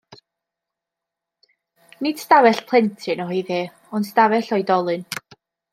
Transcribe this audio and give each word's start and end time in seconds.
Nid 2.07 2.23
stafell 2.23 2.65
plentyn 2.73 3.23
oedd 3.27 3.55
hi 3.59 3.63
ond 3.99 4.13
stafell 4.13 4.53
oedolyn. 4.61 5.11